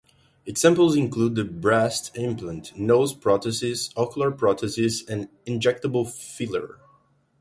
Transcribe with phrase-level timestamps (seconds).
[0.47, 6.79] Examples include the breast implant, nose prosthesis, ocular prosthesis, and injectable filler.